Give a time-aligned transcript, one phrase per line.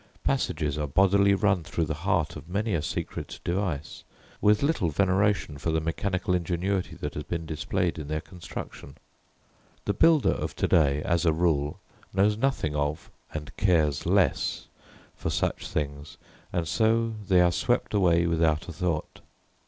[0.23, 4.03] Passages are bodily run through the heart of many a secret device,
[4.41, 8.97] with little veneration for the mechanical ingenuity that has been displayed in their construction.
[9.85, 11.79] The builder of to day, as a rule,
[12.15, 14.69] knows nothing of and cares less,
[15.15, 16.17] for such things,
[16.51, 19.21] and so they are swept away without a thought.